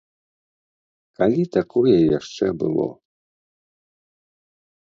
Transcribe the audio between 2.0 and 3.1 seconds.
яшчэ было?